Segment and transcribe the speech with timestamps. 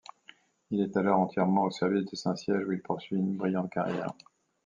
[0.71, 4.15] Il est alors entièrement au service du Saint-Siège où il poursuit une brillante carrière.